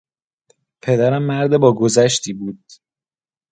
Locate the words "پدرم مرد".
0.81-1.57